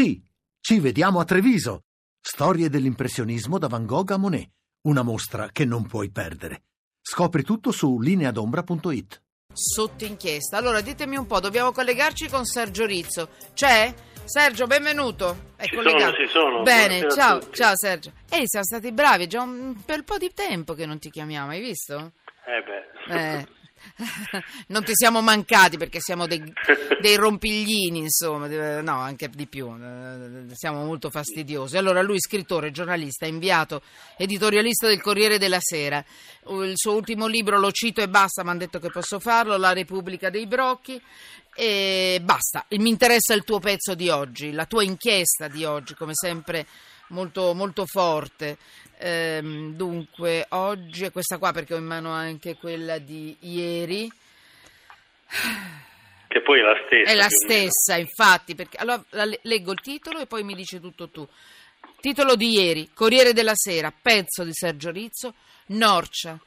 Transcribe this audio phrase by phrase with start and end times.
[0.00, 0.18] Sì,
[0.62, 1.82] ci vediamo a Treviso.
[2.18, 4.48] Storie dell'impressionismo da Van Gogh a Monet.
[4.86, 6.62] Una mostra che non puoi perdere.
[7.02, 9.22] Scopri tutto su lineadombra.it.
[9.52, 10.56] Sotto inchiesta.
[10.56, 13.28] Allora ditemi un po', dobbiamo collegarci con Sergio Rizzo.
[13.52, 13.92] C'è?
[14.24, 15.52] Sergio, benvenuto.
[15.54, 16.14] È Ci collegato.
[16.14, 16.62] sono, ci sono.
[16.62, 18.12] Bene, Buonasera ciao, ciao Sergio.
[18.30, 21.50] Ehi, siamo stati bravi, è già un bel po' di tempo che non ti chiamiamo,
[21.50, 22.12] hai visto?
[22.46, 23.36] Eh beh.
[23.36, 23.48] Eh.
[24.68, 26.42] Non ti siamo mancati perché siamo dei,
[27.00, 31.76] dei rompiglini, insomma, eh, no, anche di più, eh, siamo molto fastidiosi.
[31.76, 33.82] Allora, lui, scrittore, giornalista, inviato,
[34.16, 36.04] editorialista del Corriere della Sera.
[36.48, 39.72] Il suo ultimo libro lo cito e basta, mi hanno detto che posso farlo, La
[39.72, 41.00] Repubblica dei Brocchi.
[41.52, 46.12] E basta, mi interessa il tuo pezzo di oggi, la tua inchiesta di oggi, come
[46.14, 46.66] sempre
[47.10, 48.58] molto, molto forte.
[48.98, 54.10] Ehm, dunque, oggi è questa qua perché ho in mano anche quella di ieri.
[56.28, 57.10] Che poi è la stessa.
[57.10, 58.54] È la stessa, infatti.
[58.54, 59.02] Perché, allora
[59.42, 61.26] leggo il titolo e poi mi dici tutto tu.
[62.00, 65.34] Titolo di ieri, Corriere della Sera, pezzo di Sergio Rizzo,
[65.66, 66.38] Norcia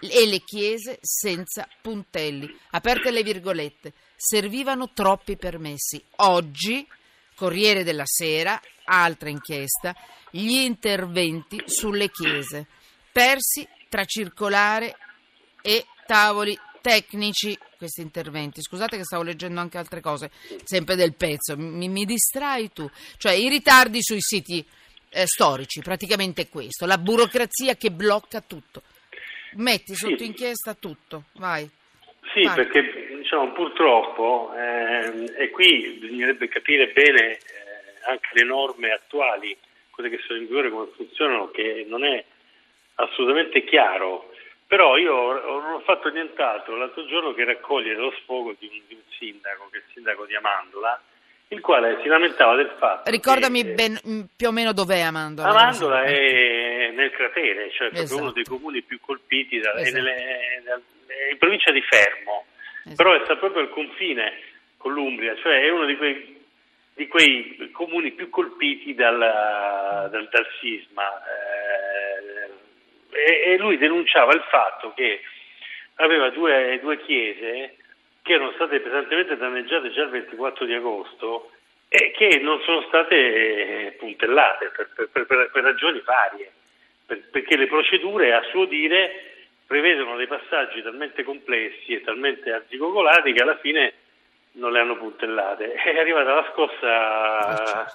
[0.00, 2.58] e le chiese senza puntelli.
[2.70, 3.92] Aperte le virgolette.
[4.16, 6.02] Servivano troppi permessi.
[6.16, 6.86] Oggi,
[7.34, 9.94] Corriere della Sera, altra inchiesta,
[10.30, 12.66] gli interventi sulle chiese.
[13.12, 14.96] Persi tra circolare
[15.62, 18.60] e tavoli tecnici questi interventi.
[18.60, 20.30] Scusate che stavo leggendo anche altre cose,
[20.64, 22.88] sempre del pezzo, mi, mi distrai tu.
[23.16, 24.64] Cioè i ritardi sui siti
[25.10, 28.82] eh, storici, praticamente questo, la burocrazia che blocca tutto.
[29.52, 30.26] Metti sotto Sì.
[30.26, 31.70] inchiesta tutto, vai.
[32.32, 32.54] Sì, Vai.
[32.56, 37.38] perché diciamo, purtroppo, ehm, e qui bisognerebbe capire bene eh,
[38.06, 39.56] anche le norme attuali,
[39.90, 42.24] quelle che sono in vigore, come funzionano, che non è
[42.96, 44.30] assolutamente chiaro.
[44.66, 48.94] Però io non ho fatto nient'altro l'altro giorno che raccogliere lo sfogo di un, di
[48.94, 51.00] un sindaco, che è il sindaco di Amandola,
[51.48, 55.00] il quale si lamentava del fatto Ricordami che, eh, ben- mm, più o meno dov'è
[55.00, 55.48] Amandola.
[55.50, 58.22] Amandola è nel cratere, cioè proprio Esatto.
[58.22, 59.96] uno dei comuni più colpiti, da- è Esatto.
[59.96, 60.14] nelle-
[61.06, 62.46] è in provincia di Fermo,
[62.86, 62.94] Esatto.
[62.96, 64.32] però è sta proprio al confine
[64.78, 66.33] con l'Umbria, cioè è uno di quei,
[66.94, 71.02] di quei comuni più colpiti dal, dal- dal sisma.
[71.26, 75.20] eh, e, lui denunciava il fatto che
[75.96, 77.76] aveva due, due chiese
[78.22, 81.50] che erano state pesantemente danneggiate già il 24 di agosto
[81.88, 83.14] e che non sono state
[83.86, 86.50] eh, puntellate per, per- per- per- ragioni varie,
[87.06, 89.32] per- perché le procedure a suo dire
[89.66, 93.92] prevedono dei passaggi talmente complessi e talmente arzigogolati che alla fine
[94.54, 95.72] non le hanno puntellate.
[95.74, 97.94] È arrivata la scossa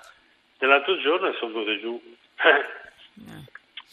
[0.58, 2.02] dell'altro giorno e sono venute giù.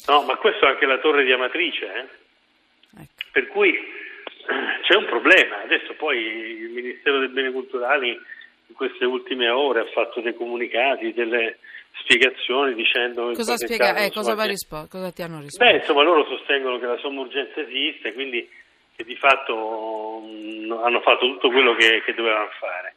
[0.09, 3.01] No, ma questo è anche la torre di Amatrice, eh?
[3.01, 3.25] ecco.
[3.33, 3.73] per cui
[4.87, 5.63] c'è un problema.
[5.63, 11.13] Adesso poi il Ministero dei Beni Culturali in queste ultime ore ha fatto dei comunicati,
[11.13, 11.59] delle
[12.03, 13.33] spiegazioni dicendo...
[13.33, 15.65] Cosa, spiega- eh, cosa, rispo- cosa ti hanno risposto?
[15.65, 18.49] Beh, insomma, loro sostengono che la somma urgenza esiste, quindi
[18.97, 22.95] che di fatto mm, hanno fatto tutto quello che, che dovevano fare.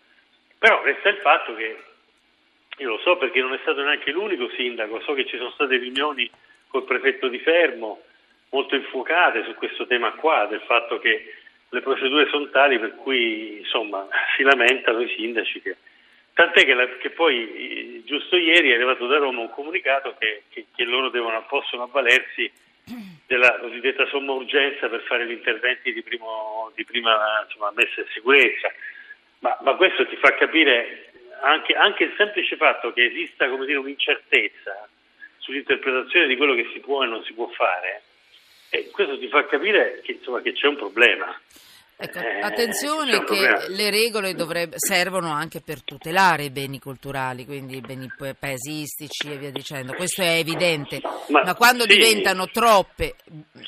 [0.58, 1.78] Però resta il fatto che,
[2.78, 5.78] io lo so perché non è stato neanche l'unico sindaco, so che ci sono state
[5.78, 6.30] riunioni
[6.68, 8.02] col prefetto di Fermo
[8.52, 11.34] molto infuocate su questo tema qua, del fatto che
[11.70, 15.76] le procedure sono tali per cui insomma si lamentano i sindaci che
[16.40, 20.68] Tant'è che, la- che poi giusto ieri è arrivato da Roma un comunicato che, che-
[20.74, 22.50] che loro devono, possono avvalersi
[23.30, 28.08] della cosiddetta somma urgenza per fare gli interventi di, primo- di prima insomma, messa in
[28.12, 28.74] sicurezza.
[29.42, 34.90] Ma, ma questo ti fa capire anche, anche il semplice fatto che esista dire, un'incertezza
[35.38, 38.02] sull'interpretazione di quello che si può e non si può fare.
[38.72, 41.40] E questo ti fa capire che, insomma, che c'è un problema.
[42.02, 47.44] Ecco, Eh, attenzione un che le regole dovrebbe- servono anche per tutelare i beni culturali,
[47.44, 49.92] quindi i beni pa- paesistici e via dicendo.
[49.94, 51.02] Questo è evidente.
[51.28, 51.90] Ma, Ma quando sì.
[51.98, 53.16] diventano troppe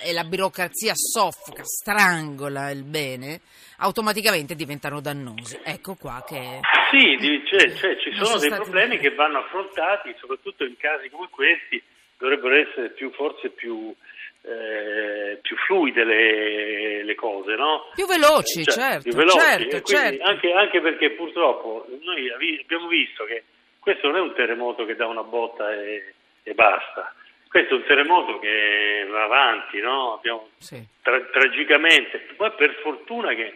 [0.01, 3.41] e la burocrazia soffoca, strangola il bene,
[3.79, 5.59] automaticamente diventano dannosi.
[5.61, 6.61] Ecco qua che...
[6.89, 7.17] Sì,
[7.49, 11.83] cioè, cioè, ci sono sono dei problemi che vanno affrontati, soprattutto in casi come questi,
[12.17, 13.93] dovrebbero essere più, forse più,
[14.43, 17.89] eh, più fluide le, le cose, no?
[17.93, 20.23] Più veloci, Cioè, certo, più veloci, certo, certo.
[20.23, 22.29] Anche, anche perché purtroppo noi
[22.61, 23.43] abbiamo visto che
[23.79, 27.13] questo non è un terremoto che dà una botta e, e basta,
[27.47, 30.13] questo è un terremoto che va avanti, no?
[30.13, 30.81] Abbiamo Sì.
[31.01, 33.53] tra- tragicamente, poi per fortuna che,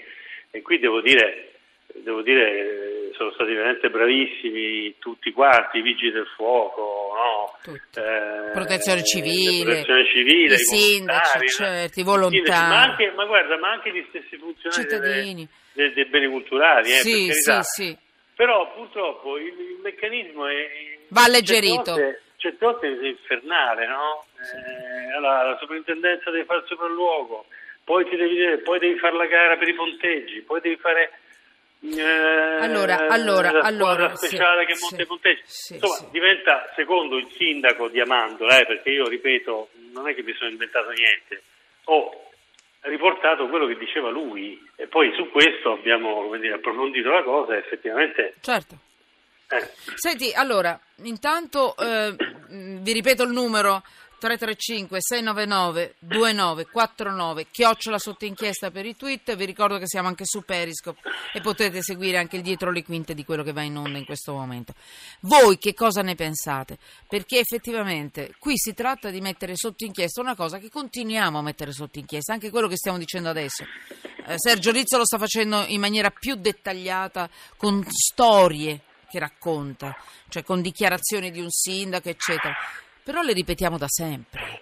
[0.52, 1.52] e qui devo dire,
[1.94, 7.05] devo dire, sono stati veramente bravissimi tutti quanti, i vigili del fuoco,
[7.66, 7.74] no?
[7.74, 12.68] Eh, Protezione civile, protezione civile, i sindaci, volontari, certo, i volontari.
[12.70, 17.26] ma, anche, ma guarda, ma anche gli stessi funzionari dei, dei beni culturali, eh, Sì,
[17.28, 17.98] per sì, sì.
[18.36, 20.98] Però purtroppo il, il meccanismo è...
[21.10, 21.84] Va alleggerito.
[21.84, 24.26] Certe volte, certe volte è infernale, no?
[24.40, 27.46] Eh, allora, la soprintendenza deve fare il sopralluogo,
[27.84, 31.12] poi, ti devi, poi devi fare la gara per i ponteggi, poi devi fare...
[31.94, 35.42] Eh, allora, allora, la allora, speciale sì, che monta sì, i ponteggi.
[35.46, 36.06] sì, Insomma, sì.
[36.12, 40.50] diventa, secondo il sindaco di Amandola, eh, perché io ripeto, non è che mi sono
[40.50, 41.44] inventato niente,
[41.86, 42.26] ho
[42.82, 47.60] riportato quello che diceva lui e poi su questo abbiamo dire, approfondito la cosa e
[47.60, 48.36] effettivamente...
[48.42, 48.78] Certo.
[49.50, 52.16] eh, Senti, allora, intanto eh,
[52.50, 53.84] vi ripeto il numero
[54.18, 60.44] 335 699 2949 chiocciola sotto inchiesta per i tweet vi ricordo che siamo anche su
[60.44, 61.00] Periscope
[61.34, 64.06] e potete seguire anche il dietro le quinte di quello che va in onda in
[64.06, 64.74] questo momento
[65.22, 66.78] voi che cosa ne pensate?
[67.08, 71.72] perché effettivamente qui si tratta di mettere sotto inchiesta una cosa che continuiamo a mettere
[71.72, 73.64] sotto inchiesta anche quello che stiamo dicendo adesso
[74.28, 79.96] Eh, Sergio Rizzo lo sta facendo in maniera più dettagliata con storie che racconta,
[80.30, 82.56] cioè con dichiarazioni di un sindaco, eccetera.
[83.06, 84.62] Però le ripetiamo da sempre.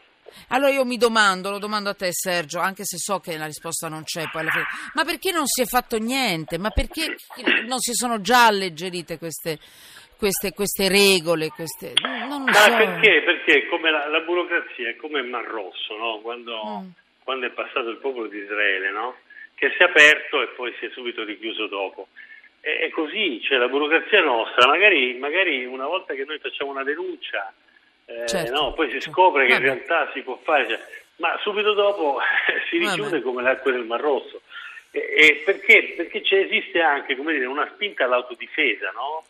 [0.50, 3.88] Allora io mi domando, lo domando a te Sergio, anche se so che la risposta
[3.88, 6.58] non c'è poi alla fine, ma perché non si è fatto niente?
[6.58, 7.16] Ma perché
[7.66, 9.60] non si sono già alleggerite queste,
[10.18, 11.48] queste, queste regole?
[11.50, 11.94] Queste...
[12.02, 12.76] Non lo Ma so.
[12.76, 13.22] perché?
[13.24, 16.20] Perché come la, la burocrazia è come il Mar Rosso, no?
[16.20, 16.90] quando, Mm.
[17.24, 19.16] quando è passato il popolo di Israele, no?
[19.56, 22.10] che si è aperto e poi si è subito richiuso dopo.
[22.60, 26.84] E, è così, cioè la burocrazia nostra, magari, magari una volta che noi facciamo una
[26.84, 27.54] denuncia,
[28.06, 30.80] eh, Certo, no, poi si scopre che in realtà si può fare, cioè,
[31.18, 32.20] ma subito dopo
[32.70, 34.42] si richiude come l'acqua del Mar Rosso.
[34.92, 35.94] E, e perché?
[35.96, 39.24] Perché c'è, esiste anche come dire, una spinta all'autodifesa, no?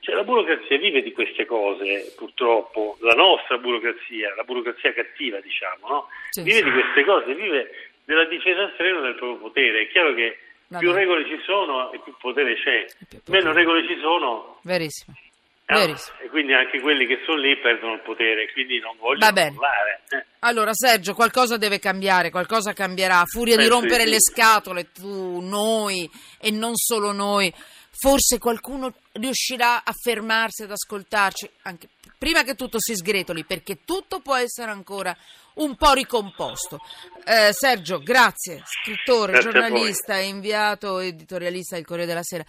[0.00, 5.88] Cioè, la burocrazia vive di queste cose, purtroppo, la nostra burocrazia, la burocrazia cattiva, diciamo,
[5.88, 6.08] no?
[6.30, 6.64] Sì, vive sì.
[6.64, 7.70] di queste cose, vive
[8.04, 9.82] della difesa estrema del proprio potere.
[9.82, 10.82] È chiaro che Vabbè.
[10.82, 13.38] più regole ci sono e più potere c'è, più potere.
[13.38, 15.16] meno regole ci sono Verissimo.
[15.66, 15.78] No?
[16.22, 20.02] E quindi anche quelli che sono lì perdono il potere, quindi non vogliono mollare.
[20.10, 20.24] eh.
[20.40, 23.20] Allora Sergio, qualcosa deve cambiare, qualcosa cambierà.
[23.20, 24.10] A furia di Eh, sì, rompere sì.
[24.10, 27.52] le scatole, tu, noi e non solo noi,
[27.90, 31.88] forse qualcuno riuscirà a fermarsi ad ascoltarci, anche
[32.18, 35.16] prima che tutto si sgretoli, perché tutto può essere ancora
[35.54, 36.80] un po' ricomposto.
[37.24, 42.44] Eh, Sergio, grazie, scrittore, Grazie giornalista, inviato editorialista del Corriere della Sera.